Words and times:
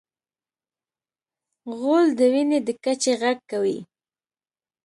غول 1.77 2.05
د 2.19 2.21
وینې 2.33 2.59
د 2.67 2.69
کچې 2.83 3.11
غږ 3.21 3.37
کوي. 3.51 3.77